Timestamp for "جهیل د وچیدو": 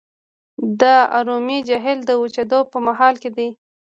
1.67-2.59